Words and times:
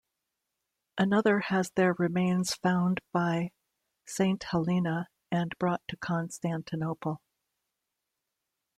Another 0.97 1.41
has 1.41 1.69
their 1.75 1.93
remains 1.93 2.55
found 2.55 3.01
by 3.11 3.51
Saint 4.07 4.41
Helena 4.41 5.07
and 5.31 5.53
brought 5.59 5.83
to 5.89 5.97
Constantinople. 5.97 7.21